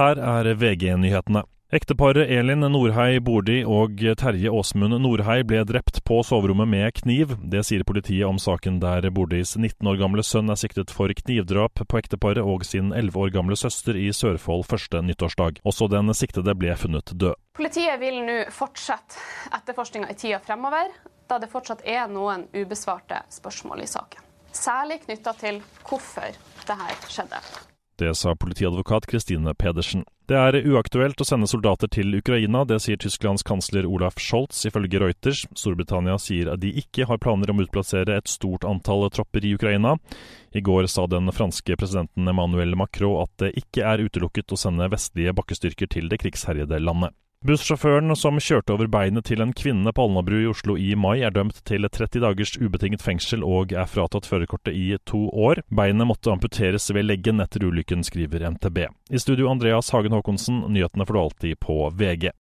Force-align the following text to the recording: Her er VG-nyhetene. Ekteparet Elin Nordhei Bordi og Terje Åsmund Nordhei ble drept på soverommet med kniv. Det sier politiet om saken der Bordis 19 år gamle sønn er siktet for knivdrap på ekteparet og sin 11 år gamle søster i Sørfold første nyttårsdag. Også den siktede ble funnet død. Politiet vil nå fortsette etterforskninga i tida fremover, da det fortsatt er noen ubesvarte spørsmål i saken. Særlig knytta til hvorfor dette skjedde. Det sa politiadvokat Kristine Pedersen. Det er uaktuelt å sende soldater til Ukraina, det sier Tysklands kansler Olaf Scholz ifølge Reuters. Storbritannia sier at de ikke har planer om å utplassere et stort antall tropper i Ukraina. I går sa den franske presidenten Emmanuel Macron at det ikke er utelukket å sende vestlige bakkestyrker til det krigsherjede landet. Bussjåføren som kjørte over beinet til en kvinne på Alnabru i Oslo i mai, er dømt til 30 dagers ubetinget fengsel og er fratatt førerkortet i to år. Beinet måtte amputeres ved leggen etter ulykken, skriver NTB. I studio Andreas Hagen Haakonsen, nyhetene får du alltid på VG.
Her 0.00 0.16
er 0.16 0.54
VG-nyhetene. 0.56 1.42
Ekteparet 1.76 2.30
Elin 2.32 2.64
Nordhei 2.72 3.18
Bordi 3.20 3.58
og 3.68 4.00
Terje 4.18 4.48
Åsmund 4.48 4.96
Nordhei 5.04 5.42
ble 5.44 5.60
drept 5.68 5.98
på 6.08 6.22
soverommet 6.24 6.70
med 6.72 6.94
kniv. 7.02 7.34
Det 7.52 7.60
sier 7.68 7.84
politiet 7.84 8.24
om 8.24 8.38
saken 8.40 8.78
der 8.80 9.04
Bordis 9.12 9.52
19 9.58 9.90
år 9.92 9.98
gamle 10.00 10.24
sønn 10.24 10.48
er 10.48 10.56
siktet 10.56 10.88
for 10.88 11.12
knivdrap 11.18 11.84
på 11.84 12.00
ekteparet 12.00 12.40
og 12.40 12.64
sin 12.64 12.94
11 12.96 13.20
år 13.26 13.34
gamle 13.36 13.58
søster 13.60 13.98
i 14.00 14.08
Sørfold 14.16 14.64
første 14.70 15.04
nyttårsdag. 15.04 15.60
Også 15.68 15.90
den 15.92 16.14
siktede 16.16 16.56
ble 16.56 16.72
funnet 16.80 17.12
død. 17.12 17.36
Politiet 17.60 18.00
vil 18.00 18.22
nå 18.24 18.38
fortsette 18.56 19.20
etterforskninga 19.52 20.08
i 20.08 20.16
tida 20.16 20.40
fremover, 20.40 20.88
da 21.28 21.36
det 21.42 21.52
fortsatt 21.52 21.84
er 21.84 22.08
noen 22.08 22.48
ubesvarte 22.56 23.20
spørsmål 23.36 23.84
i 23.84 23.90
saken. 23.98 24.24
Særlig 24.48 25.02
knytta 25.04 25.36
til 25.44 25.60
hvorfor 25.84 26.32
dette 26.64 27.12
skjedde. 27.12 27.44
Det 28.00 28.14
sa 28.14 28.36
politiadvokat 28.36 29.06
Kristine 29.06 29.54
Pedersen. 29.54 30.06
Det 30.24 30.38
er 30.38 30.56
uaktuelt 30.72 31.20
å 31.20 31.24
sende 31.28 31.44
soldater 31.50 31.90
til 31.92 32.14
Ukraina, 32.16 32.62
det 32.64 32.78
sier 32.80 32.96
Tysklands 32.96 33.44
kansler 33.44 33.84
Olaf 33.84 34.16
Scholz 34.16 34.62
ifølge 34.70 35.02
Reuters. 35.02 35.42
Storbritannia 35.52 36.16
sier 36.16 36.48
at 36.48 36.62
de 36.62 36.70
ikke 36.80 37.04
har 37.10 37.20
planer 37.20 37.52
om 37.52 37.60
å 37.60 37.66
utplassere 37.66 38.16
et 38.16 38.32
stort 38.32 38.64
antall 38.64 39.04
tropper 39.12 39.44
i 39.44 39.52
Ukraina. 39.52 39.98
I 40.56 40.64
går 40.64 40.88
sa 40.88 41.04
den 41.12 41.28
franske 41.28 41.76
presidenten 41.76 42.32
Emmanuel 42.32 42.72
Macron 42.72 43.20
at 43.20 43.34
det 43.44 43.52
ikke 43.60 43.84
er 43.84 44.06
utelukket 44.06 44.56
å 44.56 44.62
sende 44.64 44.88
vestlige 44.88 45.36
bakkestyrker 45.36 45.92
til 45.92 46.08
det 46.08 46.22
krigsherjede 46.24 46.80
landet. 46.80 47.12
Bussjåføren 47.40 48.12
som 48.20 48.36
kjørte 48.36 48.74
over 48.74 48.88
beinet 48.92 49.24
til 49.24 49.40
en 49.40 49.54
kvinne 49.56 49.88
på 49.96 50.04
Alnabru 50.04 50.42
i 50.42 50.48
Oslo 50.50 50.74
i 50.76 50.90
mai, 50.92 51.22
er 51.24 51.32
dømt 51.32 51.62
til 51.64 51.88
30 51.88 52.20
dagers 52.20 52.52
ubetinget 52.60 53.00
fengsel 53.00 53.46
og 53.48 53.72
er 53.72 53.88
fratatt 53.88 54.28
førerkortet 54.28 54.76
i 54.76 54.98
to 55.08 55.22
år. 55.32 55.62
Beinet 55.72 56.04
måtte 56.10 56.34
amputeres 56.34 56.90
ved 56.92 57.08
leggen 57.08 57.40
etter 57.40 57.64
ulykken, 57.64 58.04
skriver 58.04 58.44
NTB. 58.44 58.82
I 59.08 59.22
studio 59.24 59.48
Andreas 59.48 59.88
Hagen 59.94 60.12
Haakonsen, 60.12 60.66
nyhetene 60.68 61.08
får 61.08 61.16
du 61.16 61.20
alltid 61.22 61.60
på 61.64 61.78
VG. 61.96 62.28